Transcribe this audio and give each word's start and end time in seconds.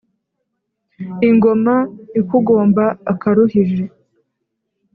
ingoma 1.27 1.75
ikugomba 2.19 2.85
akaruhije 3.11 3.85